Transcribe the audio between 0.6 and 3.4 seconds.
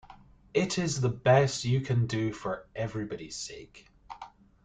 is the best you can do for everybody's